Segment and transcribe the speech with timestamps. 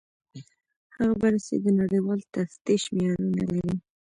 [0.95, 3.63] هغه بررسي د نړیوال تفتیش معیارونه لري.